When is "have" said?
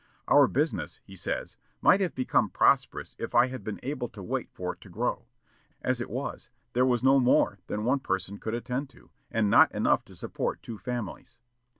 2.01-2.15